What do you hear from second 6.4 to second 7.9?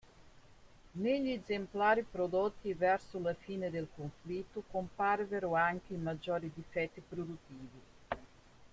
difetti produttivi.